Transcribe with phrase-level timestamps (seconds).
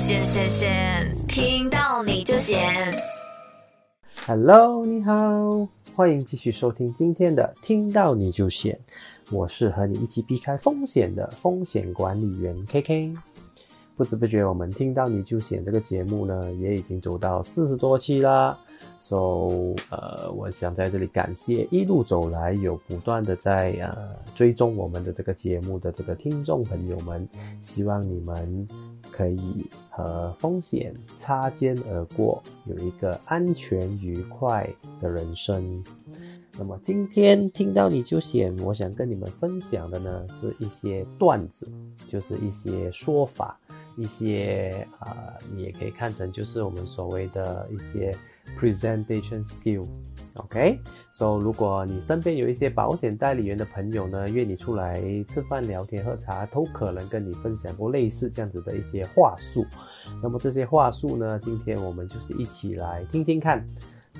[0.00, 2.58] 闲闲闲，听到你就闲。
[4.26, 8.80] Hello，你好，欢迎继续收听今天的《听到你就险》，
[9.36, 13.14] 我是和你一起避开风险的风险管理员 KK。
[13.94, 18.56] 不知不觉，我们《听到你就险》这个节目呢，也已经走到四十多期啦。
[19.02, 27.28] So，呃，我想在这里感谢一路走来有不断的在呃追踪我们的这个节目的这个听众朋友们，
[27.60, 28.66] 希望你们
[29.12, 34.68] 可以和风险擦肩而过，有一个安全愉快
[35.00, 35.82] 的人生。
[36.58, 41.66] 那么今天听到你就险，我想跟你们分享的呢是一些段子，
[42.08, 43.58] 就是一些说法，
[43.96, 48.12] 一些啊、你也可以看成就是我们所谓的一些
[48.58, 49.86] presentation skill。
[50.34, 54.94] OK，so、如果你身边有一些保险代理员的朋友呢，约你出来
[55.28, 59.66] 吃饭、聊天、喝茶，都可能跟你分享过类似这样子的一些话术。
[60.22, 63.64] 那么这些话术呢，今天我们就是一起来听听看。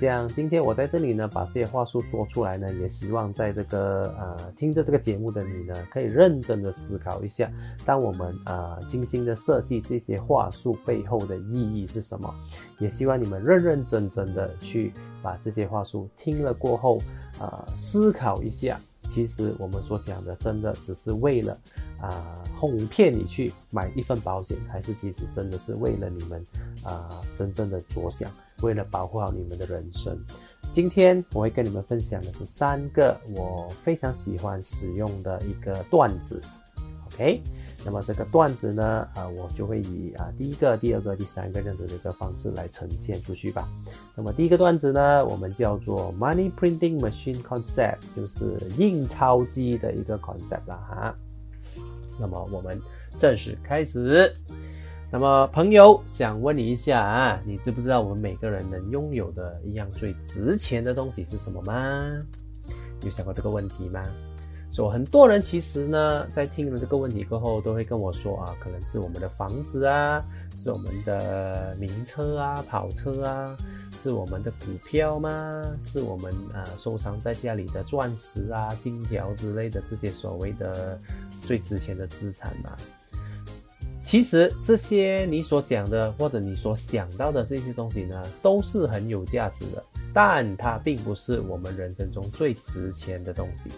[0.00, 7.52] 这样，今天我在这里呢，把这些话术说出来呢，也希望在这个呃听着这个节目的你呢，可以认真的思考一下，
[7.84, 12.34] 当我们呃精心的设计这些话术背后的意义是什么？
[12.78, 14.90] 也希望你们认认真真的去
[15.22, 16.98] 把这些话术听了过后，
[17.38, 21.58] 呃思考一下，其实我们所讲的真的只是为了
[22.00, 26.42] 啊、哄骗你去买一份保险，还是其实真的是为了你们
[26.84, 28.30] 啊、真正的着想，
[28.62, 30.19] 为了保护好你们的人生。
[30.72, 36.41] 今天我会跟你们分享的是三个我非常喜欢使用的一个段子
[37.06, 37.42] ，OK？
[37.84, 38.84] 那么这个段子呢，
[39.16, 43.69] 啊、我就会以啊第一个、第二个、第三个这样子的一个方式来呈现出去吧。
[44.14, 51.14] 那么第一个段子呢，我们叫做 Money Printing Machine Concept，就是印钞机的一个 concept 啦哈。
[52.19, 52.81] 那么我们
[53.19, 54.33] 正式开始。
[55.12, 62.08] 那么朋友想问你一下啊，你知不知道我们每个人能拥有的一样最值钱的东西是什么吗？
[63.03, 64.00] 有想过这个问题吗？
[64.70, 73.56] 所、以很多人其实呢，在听了这个问题过后，都会跟我说啊，可能是我们的房子啊，是我们的名车啊、跑车啊，
[74.00, 75.65] 是我们的股票吗？
[75.81, 80.97] 是我们啊收藏在家里的钻石啊、金条之类的这些所谓的
[81.43, 82.76] 最值钱的资产嘛？
[84.10, 89.81] 其实这些你所讲的或者你所想到的这些东西呢，都是很有价值的，
[90.12, 93.70] 但它并不是我们人生中最值钱的东西。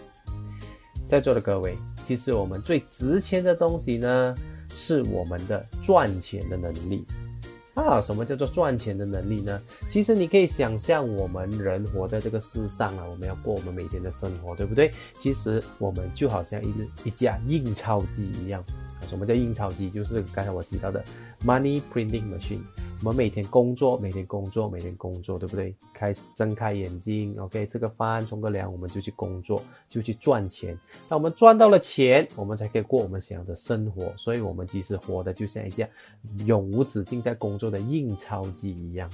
[1.07, 4.35] 在座的各位，其实我们最值钱的东西呢，
[4.73, 7.05] 是我们的赚钱的能力。
[7.75, 9.61] 啊，什么叫做赚钱的能力呢？
[9.87, 14.89] 其实你可以想象，我们人活在这个世上啊，我们要过我们每天的生活，对不对？
[15.19, 16.73] 其实我们就好像一
[17.03, 18.63] 一架印钞机一样。
[19.13, 19.91] 什么叫印钞机？
[19.91, 21.05] 就是刚才我提到的
[21.45, 22.57] money printing machine。
[23.03, 25.75] 我们每天工作，每天工作，每天工作，对不对？
[25.93, 30.75] 开始睁开眼睛，OK，吃个饭，冲个凉，我们就去工作，就去赚钱。
[31.07, 34.11] 那我们赚到了钱，我们才可以过我们想要的生活。
[34.17, 35.87] 所以，我们其实活的就像一架
[36.47, 39.07] 永无止境在工作的印钞机一样。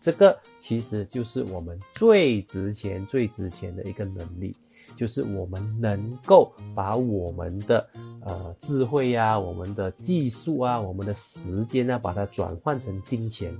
[0.00, 4.56] 这个其实就是我们最值钱、最值钱的一个能力。
[4.96, 7.86] 就是我们能够把我们的
[8.24, 13.52] 呃智慧呀、我们的技术啊、我们的时间啊，把它转换成金钱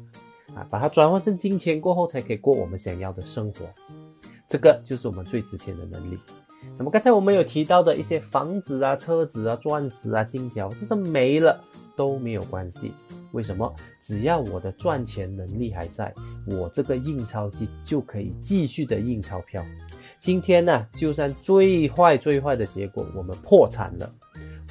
[0.55, 3.67] 啊，把它转换成金钱过后，才可以过我们想要的生活。
[4.49, 6.19] 这个就是我们最值钱的能力。
[6.79, 11.63] 那么刚才我们有提到的一些房子啊、车子啊、钻石啊、金条，这是没了
[11.95, 12.93] 都没有关系。
[13.33, 13.71] 为什么？
[14.01, 16.15] 只要我的赚钱能力还在，
[16.47, 19.65] 我这个印钞机就可以继续的印钞票。
[20.25, 24.11] 今天呢，就算最坏最坏的结果，我们破产了，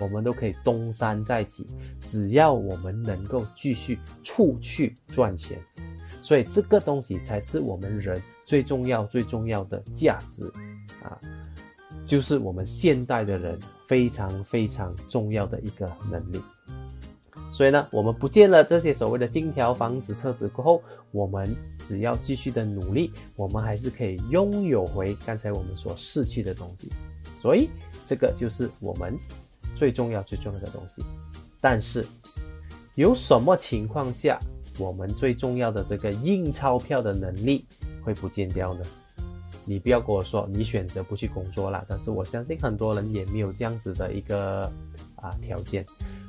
[0.02, 1.68] 我们都可以东山再起。
[2.02, 5.59] 只要我们能够继续出去赚钱，
[6.24, 10.52] 所以这个东西才是我们人最重要最重要的价值
[11.03, 11.22] 啊，
[12.03, 16.42] 就是我们现代的人非常非常重要的一个能力。
[17.52, 20.81] 所以呢，我们不见了这些所谓的金条、房子、车子过后，
[21.12, 21.48] 我们
[21.88, 26.89] 只要继续的努力，我们还是可以拥有回刚才我们所失去的东西。
[27.38, 27.69] 所以，
[28.07, 29.18] 这个就是我们
[29.75, 31.03] 最重要、最重要的东西。
[31.59, 32.06] 但是，
[32.95, 34.39] 有什么情况下
[34.80, 37.65] 我们最重要的这个印钞票的能力
[38.01, 38.81] 会不见掉呢？
[39.65, 44.71] 你不要跟我说你选择不去工作啦，但是我相信很多人也没有这样子的一个
[45.15, 45.85] 啊条件。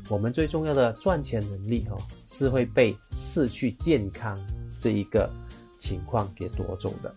[0.09, 4.39] 我们最重要的赚钱能力哦，是会被失去健康
[4.79, 5.29] 这一个
[5.85, 7.15] 情况给夺走的。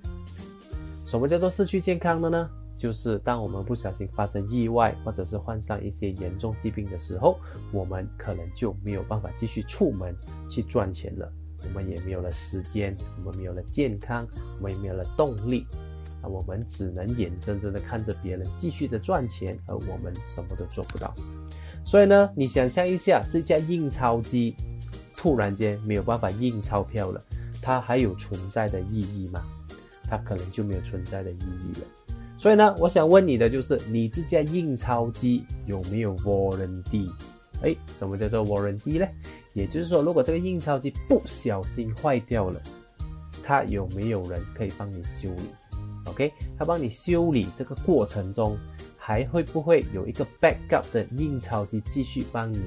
[1.05, 2.49] 什么叫做失去健康的呢？
[2.77, 7.39] 就是当我们不小心发生意外，或者是患上一些严重疾病的时候，
[7.71, 10.13] 我们可能就没有办法继续出门
[10.49, 11.31] 去赚钱了。
[11.63, 14.23] 我们也没有了时间，我们没有了健康，
[14.57, 15.65] 我们也没有了动力，
[16.21, 21.15] 啊，我们只能眼睁睁的看着别人继续的赚钱，而我们什么都做不到。
[21.83, 24.55] 所以呢，你想象一下，这架印钞机
[25.15, 27.23] 突然间没有办法印钞票了，
[27.67, 29.41] 它还有存在的意义吗？
[30.09, 31.87] 它可能就没有存在的意义了。
[32.39, 37.11] 所以呢，我想问你的就是，你这架印钞机有没有 warranty？
[37.61, 39.05] 哎，什么叫做 warranty 呢？
[39.51, 42.61] 也就是说，如果这个印钞机不小心坏掉了，
[43.43, 45.49] 它有没有人可以帮你修理
[46.05, 48.57] ？OK，他帮你修理这个过程中，
[48.97, 52.61] 还会不会有一个 backup 的印钞机继续帮你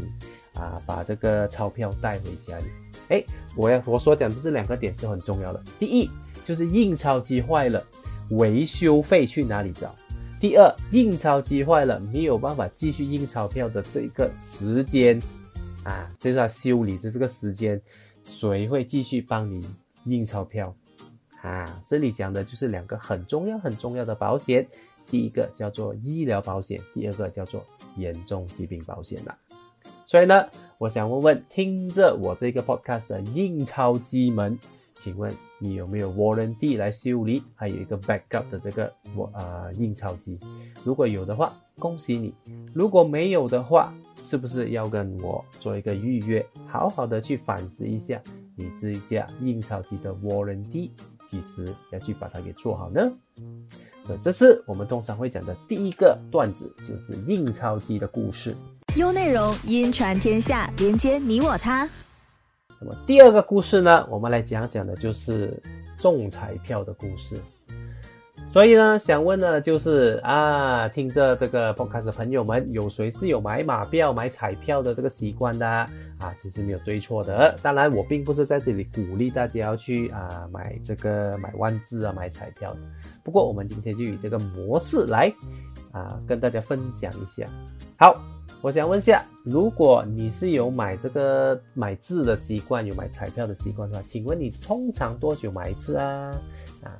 [0.56, 2.64] 啊把这个钞票带回家里？
[3.10, 3.22] 哎，
[3.54, 5.62] 我要我所讲的这两个点就很重要了。
[5.78, 6.10] 第一，
[6.44, 7.84] 就是印钞机坏了，
[8.30, 9.94] 维修费去哪里找？
[10.40, 15.20] 第二，印钞机坏了，没有办法继续印钞票的这个时间。
[15.82, 17.80] 啊，就是要修理的这个时间，
[18.22, 19.66] 谁会继续帮你
[20.04, 20.74] 印钞票？
[21.40, 24.66] 啊，这里讲的就是两个很重要很重要的保险，
[25.06, 27.64] 第一个叫做医疗保险，第二个叫做
[27.96, 29.34] 严重疾病保险了。
[30.10, 30.44] 所以呢，
[30.76, 34.58] 我想问问听着我这个 podcast 的印钞机们，
[34.96, 37.40] 请问你有没有 warranty 来修理？
[37.54, 40.40] 还有一个 backup 的这个我啊印钞机，
[40.82, 42.32] 如果有的话，恭喜你；
[42.74, 48.20] 如果没有的话，是不是要跟我做一个预约，好好的去反思一下
[48.56, 50.90] 你这一架印钞机的 warranty，
[51.24, 53.00] 几时要去把它给做好呢？
[54.02, 58.56] 所以这是我们通常会讲的第一个段子，就是印钞机的故事。
[58.96, 61.88] 优内容，音传天下，连接你我他。
[62.80, 65.62] 那么第二个故事呢，我们来讲讲的就是
[65.96, 67.40] 中彩票的故事。
[68.46, 76.34] 所以呢，想问呢，就是啊，听着这个 podcast 朋友们，有谁是有买马票、买彩票的这个习惯的啊？
[76.36, 77.54] 其实没有对错的。
[77.62, 82.74] 当然，我并不是在这里鼓励大家要去啊买这个买万字啊、买彩票。
[83.22, 85.32] 不过，我们今天就以这个模式来
[85.92, 87.46] 啊跟大家分享一下。
[87.98, 88.18] 好，
[88.62, 96.30] 我想问一下，如果你是有买这个买字的习惯，有买彩票的习惯的话，请问你通常多久买一次啊？
[96.82, 96.92] 啊，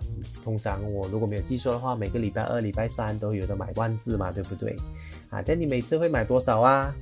[0.43, 4.75] 通常我如果没有记错的话，每个礼拜二、礼拜三都有的买万字嘛，对不对？
[5.29, 6.95] 啊，但你每次会买多少啊？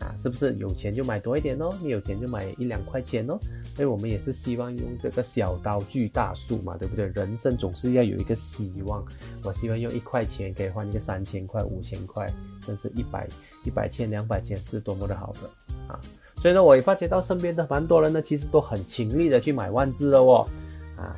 [0.00, 1.68] 啊，是不是有钱就买多一点哦？
[1.80, 3.38] 你有钱就买一两块钱哦。
[3.74, 7.06] 所以我们也是希望用这个小刀锯大树嘛，对不对？
[7.08, 9.04] 人生总是要有一个希望。
[9.44, 12.28] 我希望用一块钱可以换一个三千块、五千块，
[12.64, 13.28] 甚至一百
[13.64, 16.00] 一百千、两百千，是多么的好的啊！
[16.36, 20.46] 所以呢，我也发觉到身边的蛮多人呢，其实都很勤力的去买万字的哦，
[20.96, 21.14] 啊。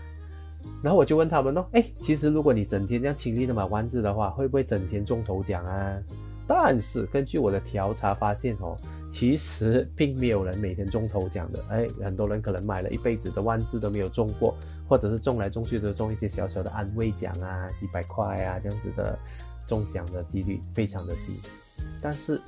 [0.83, 6.03] 然后我就问他们哦，哎，其实如果你整天这样勤力的买万字的话，会不会整天中头奖啊？
[6.47, 8.77] 但是根据我的调查发现哦，
[9.09, 11.65] 其实并没有人每天中头奖的。
[11.69, 14.57] 哎，很多人可能买了一辈子的万字都没有中过，
[14.89, 19.17] 或者是中来中去都中一些小小的安慰奖啊，几百块啊这样子的
[19.69, 21.41] 中奖的几率非常的低。
[22.01, 22.41] 但是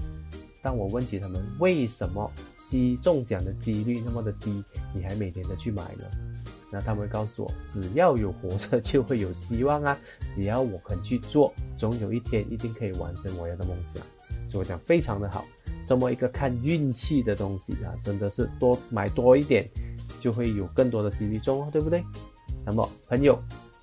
[0.62, 2.31] 当我问起他们为什么
[2.66, 4.62] 机中奖的几率那么的低，
[4.94, 6.04] 你还每天的去买呢？
[6.72, 9.96] 那他们会告诉我，只要有活着就会有希望啊！
[10.34, 14.02] 只要我肯去做，总有一天一定可以完成我要的梦想。
[14.48, 15.44] 所以我讲非常的好，
[15.87, 19.69] 这么一个看运气的东西啊，真的是多买多一点，
[20.19, 22.02] 就会有更多的几率中，对不对？
[22.66, 23.38] 那么朋友，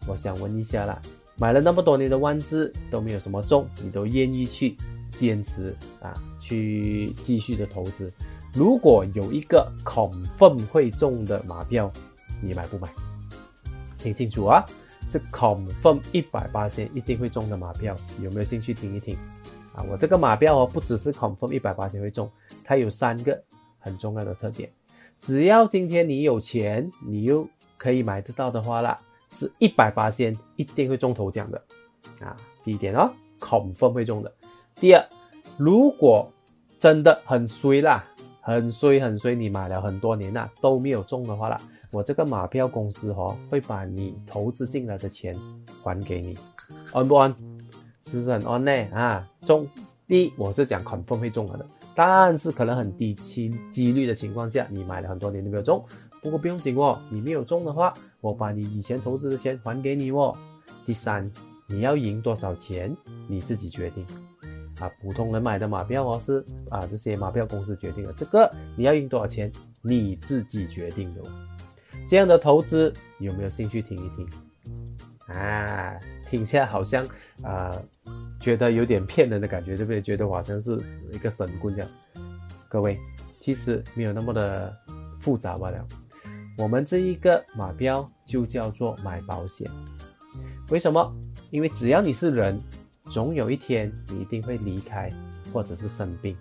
[0.07, 1.01] 我想问一下啦，
[1.37, 4.75] 买了那么多年的万字都没有什么中，你都愿意去
[5.11, 8.11] 坚持啊，去继续的投资？
[8.53, 11.91] 如果有一个 confirm 会中的马票？
[12.41, 12.89] 你买不买？
[13.97, 14.65] 听清楚啊，
[15.07, 19.15] 是 confirm 一百八千一定会中的马票，有没有兴趣听一听？
[19.75, 22.29] 啊，我这个马票哦，不只是 confirm 一百八千会中，
[22.63, 23.39] 它有三个
[23.79, 24.69] 很重要的特点。
[25.19, 28.99] 只要今天你有钱，你又可以买得到的话啦，
[29.29, 31.61] 是一百八千一定会中头奖的。
[32.19, 34.33] 啊，第一点哦，confirm 会中的。
[34.81, 35.07] 第二，
[35.57, 36.27] 如果
[36.79, 38.03] 真的很衰啦，
[38.41, 41.57] 很衰很衰，你买了很多年啦都没有中的话啦。
[41.91, 45.38] 我这个马票公司哈，会把你投资进来的钱
[45.83, 46.35] 还给你
[46.93, 47.29] 安不安
[48.03, 48.71] 是不是很安呢？
[48.91, 49.67] 啊，中，
[50.07, 55.85] 第一我是讲肯定会中了的，但是可能很低期几率的情况下，你买了很多年都没有中，
[56.23, 60.35] 不过不用紧哦，你没有中的话，我把你以前投资的钱还给你哦。
[60.88, 61.31] 第三，
[61.67, 62.97] 你要赢多少钱，
[63.27, 64.03] 你自己决定，
[64.79, 69.51] 啊，普通人买的马票哦是啊这些马票公司决定的，这个你要赢多少钱，
[69.81, 71.21] 你自己决定的。
[72.09, 74.29] 这样的投资有没有兴趣听一听
[75.27, 77.05] 啊，听起来好像
[77.43, 77.71] 啊，
[78.39, 80.01] 觉得有点骗人的感觉，对不对？
[80.01, 80.77] 觉得好像是
[81.13, 81.89] 一个神棍这样。
[82.67, 82.97] 各位，
[83.39, 84.73] 其实没有那么的
[85.19, 85.87] 复杂罢了。
[86.57, 89.69] 我们这一个马标就叫做买保险。
[90.69, 91.11] 为什么？
[91.49, 92.57] 因为只要你是人，
[93.11, 95.09] 总有一天你一定会离开，
[95.51, 96.33] 或者是生病，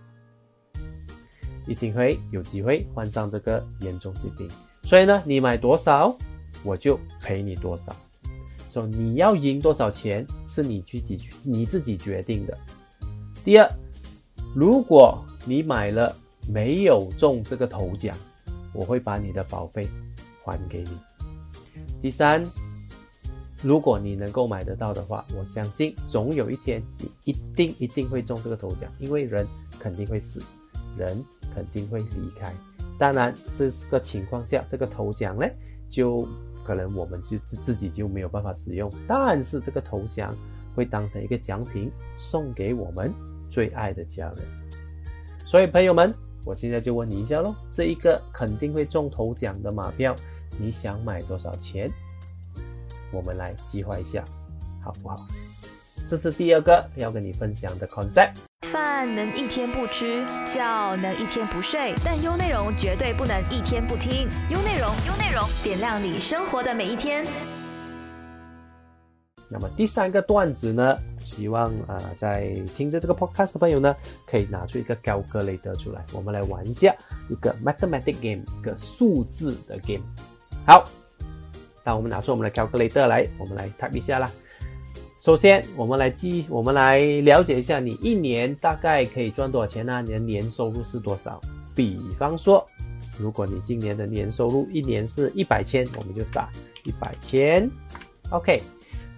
[1.66, 4.48] 一定会有机会患上这个严重疾病。
[4.84, 6.16] 所以呢，你买多少，
[6.62, 7.94] 我就赔你多少。
[8.68, 12.56] 说你要赢多少钱是你自己你自己决定的。
[13.44, 13.68] 第二，
[14.54, 18.16] 如果你买了没有中这个头奖，
[18.72, 19.88] 我会把你的保费
[20.44, 20.96] 还给你。
[22.00, 22.44] 第三，
[23.62, 29.47] 如果你能够买得到的话，我相信总有一天你一定一定会中这个头奖，因为人
[29.79, 30.43] 肯定会死，
[30.97, 31.25] 人
[31.55, 32.55] 肯定会离开。
[32.99, 35.47] 当然，这个情况下，这个头奖呢
[35.88, 36.26] 就。
[36.62, 40.37] 可能我们就自自己就没有办法使用，但是这个头奖
[40.76, 43.12] 会当成一个奖品送给我们
[43.49, 44.47] 最爱的家人。
[45.45, 46.14] 所以朋友们，
[46.45, 50.14] 我现在就问你一下喽，这一个肯定会中头奖的马票，
[50.61, 51.90] 你想买多少钱？
[53.12, 54.25] 我们来计划一下，
[54.83, 55.17] 好不好？
[56.07, 58.33] 这是第二个要跟你分享的 concept。
[58.62, 64.29] 饭能一天不吃，觉能一天不睡，但优内容绝对不能一天不听。
[64.49, 67.26] 优内容，优内容，点亮你生活的每一天。
[69.49, 70.97] 那么第三个段子呢？
[71.19, 73.95] 希望啊，在听着这个 podcast 的朋友呢，
[74.26, 76.95] 可以拿出一个高格雷德出来，我们来玩一下
[77.29, 80.05] 一个 mathematic game，一个数字的 game。
[80.67, 80.85] 好，
[81.90, 84.30] 那我们拿出我们的高格雷德来，我们来 type 一下啦。
[85.18, 90.00] 首先，我们来记，我们来了解一下，你一年大概可以赚多少钱呢？
[90.00, 91.40] 你的年收入是多少？
[91.75, 92.64] 比方说，
[93.18, 96.49] 如果你今年的年收入一年是一百千，我们就打
[96.85, 97.68] 一百千。
[98.30, 98.62] OK，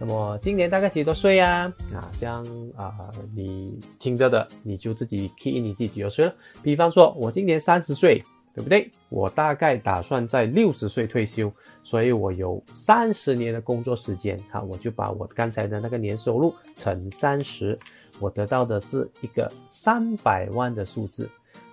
[0.00, 1.71] 那么今年大概几多岁啊？
[1.93, 2.43] 啊，这样
[2.75, 2.91] 啊，
[3.35, 6.35] 你听着的，你就自己 key 你自己几多岁了。
[6.62, 8.25] 比方说，我今年三十岁。
[8.54, 8.90] 对不对？
[9.09, 11.50] 我大概打算在六十岁退休，
[11.82, 14.38] 所以我有三十年的工作时间。
[14.50, 17.78] 好，我就把我刚才的那个年收入乘三十，
[18.21, 21.28] 我得到的是一个三百万的数字。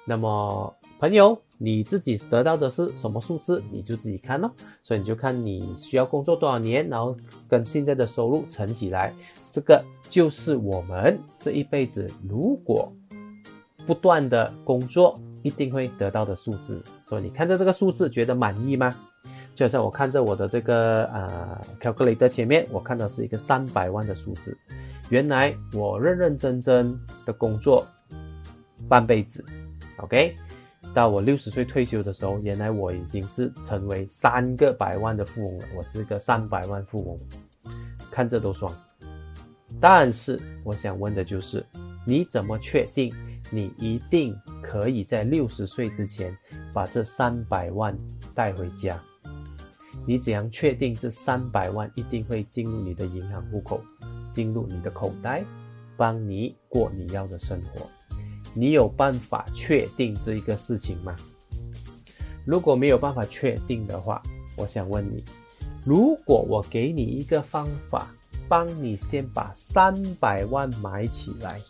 [0.06, 3.62] 那么，朋友，你自己得到的是什么数字？
[3.72, 4.50] 你就自己看咯。
[4.82, 7.14] 所以你就看你需要工作多少年，然后
[7.48, 9.14] 跟现在的收入乘起来，
[9.52, 12.92] 这个就是我们这一辈子如果
[13.86, 15.20] 不断的工作。
[15.44, 18.94] 一定会得到的数字，所以你看着这个数字觉得满意吗？
[19.56, 24.58] 就像我看着我的这个呃 calculator 前面，我看到是一个三百万的数字。
[25.10, 27.86] 原来我认认真真的工作
[28.88, 29.44] 半辈子
[29.98, 30.34] ，OK，
[30.94, 35.66] 到我六十岁退休的时候，原来我已经是成为三个百万的富翁了。
[35.76, 37.18] 我是个三百万富翁，
[38.12, 38.74] 看着都爽。
[39.80, 41.64] 但是我想问的就是，
[42.06, 43.14] 你怎么确定？
[43.52, 46.38] 你一定可以在六十岁之前
[46.74, 47.98] 把这三百万
[48.34, 49.00] 带回家。
[50.06, 53.82] 你怎样确定这三百万一定会进入你的银行户口，
[54.32, 55.44] 进入你的口袋，
[55.98, 57.88] 帮你过你要的生活？
[58.54, 61.16] 你有办法确定这一个事情吗？
[62.46, 64.22] 如果没有办法确定的话，
[64.58, 65.24] 我想问你：
[65.86, 68.08] 如果我给你一个方法，
[68.48, 71.62] 帮你先把三百万买起来？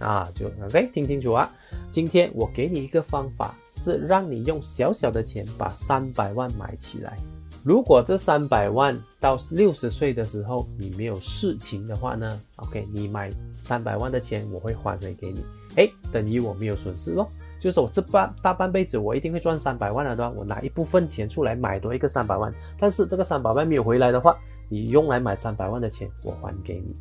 [0.00, 1.50] 啊，就 OK，听清楚啊！
[1.92, 7.16] 今天我给你一个方法，是让你用小小的钱把三百万买起来。
[7.62, 15.42] 如果这三百万到六十岁的时候你没有事情的话呢？OK，你买三百万的钱我会还回给你。
[15.76, 17.26] 哎，等于我没有损失咯。
[17.60, 20.30] 就是我这半大半辈子我一定会赚三百万的，对吧？
[20.36, 24.36] 我拿一部分钱出来买多一个三百万，但是这个三百万没有回来的话，
[24.68, 26.94] 你用来买三百万的钱我还给你。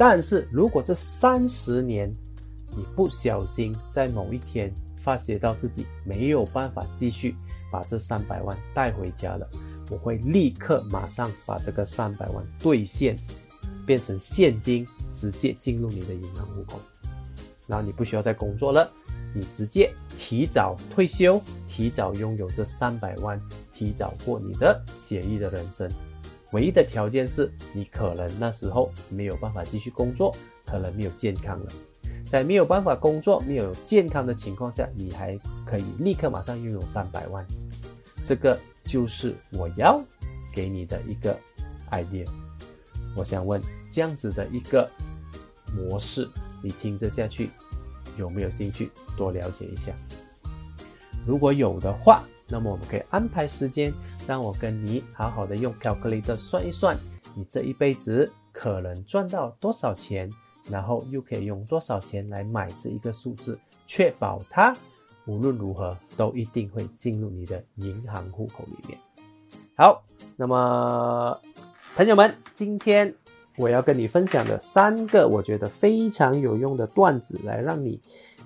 [0.00, 2.10] 但是如果这三十年
[2.74, 7.36] 你不小心在某一天发觉到自己没有办法继续
[7.70, 9.46] 把这三百万带回家了，
[9.90, 13.14] 我会立刻马上把这个三百万兑现，
[13.84, 16.80] 变成现金，直接进入你的银行户口。
[17.66, 18.90] 然后你不需要再工作了，
[19.34, 21.38] 你直接提早退休，
[21.68, 23.38] 提早拥有这三百万，
[23.70, 25.86] 提早过你的写意的人生。
[26.52, 30.34] 唯一的条件是你可能那时候没有办法继续工作，
[30.66, 31.72] 可能没有健康了。
[32.28, 37.44] 在没有办法工作、没有健康的情况下，你还可以立刻马上拥有三百万。
[38.24, 40.00] 这个就是我要
[40.52, 41.36] 给你的一个
[41.90, 42.24] idea。
[43.16, 44.88] 我想问，这样子的一个
[45.74, 46.28] 模式，
[46.62, 47.50] 你听着下去
[48.16, 49.92] 有没有兴趣多了解一下？
[51.26, 53.92] 如果有的话，那么我们可以安排时间，
[54.26, 56.96] 让我跟你好好的用 calculator 算一算，
[57.34, 60.28] 你这一辈子可能赚到多少钱，
[60.68, 64.76] 然后又可以用多少钱来买这一个数字，确保它
[65.26, 68.98] 无论如何都一定会进入你的银行户口里面。
[69.76, 70.02] 好，
[70.36, 71.40] 那么
[71.94, 73.14] 朋友们，今天
[73.56, 78.00] 我要跟你分享的三个我觉得非常有用的段子，来让你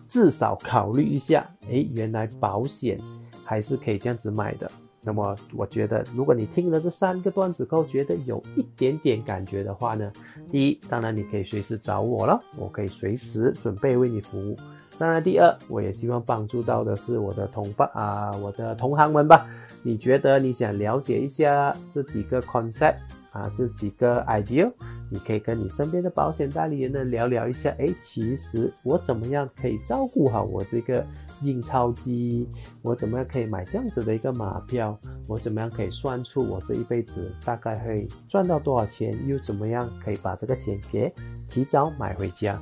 [0.09, 1.49] 至少考虑一下。
[1.69, 3.01] 诶，原来保险
[3.45, 4.71] 还是可以这样子买的。
[5.07, 10.11] 那么我觉得，如果你听了这三个段子后，觉得有一点点感觉的话呢，
[10.51, 14.57] 第一，当然你可以随时找我了，我可以随时准备为你服务。
[14.99, 19.47] 当然，第二，我也希望帮助到的是我的同伴啊，我的同行们吧。
[19.83, 22.97] 你觉得你想了解一下这几个 concept
[23.33, 24.67] 啊，这几个 idea，
[25.11, 27.69] 你可以跟你身边的保险代理人呢聊聊一下。
[27.79, 31.05] 哎，其实我怎么样可以照顾好我这个？
[31.45, 32.49] 印钞机，
[32.83, 34.99] 我怎么样可以买这样子的一个马票？
[35.29, 39.15] 我怎么样可以算出我这一辈子大概会赚到多少钱？
[39.29, 41.13] 又怎么样可以把这个钱给
[41.49, 42.59] 提早买回家？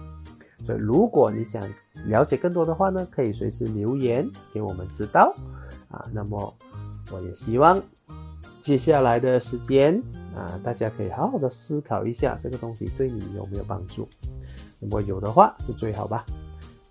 [0.66, 1.62] 所以，如果你想
[2.06, 5.34] 了解更多的话呢，可以随时留言给我们知道
[5.88, 6.04] 啊。
[6.12, 6.54] 那么，
[7.12, 7.80] 我也希望
[8.60, 10.00] 接下来的时间
[10.36, 14.08] 啊，大家可以好好的思考一下这个东西对你有没有帮助。
[14.80, 16.24] 如果有的话，是最好吧。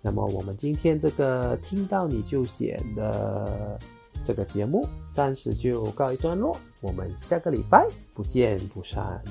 [0.02, 3.78] 那么我们今天这个听到你就险的
[4.24, 9.22] 这个节目暂时就告一段落，我们下个礼拜不见不散。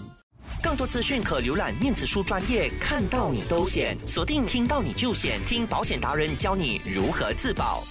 [0.63, 7.83] 更多资讯可浏览电子书专业，看到你都险，锁定听到你就险，听保险达人教你如何自保。